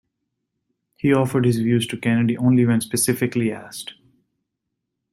He 0.95 1.13
offered 1.13 1.45
his 1.45 1.57
views 1.59 1.85
to 1.85 1.95
Kennedy 1.95 2.35
only 2.35 2.65
when 2.65 2.81
specifically 2.81 3.51
asked. 3.51 3.93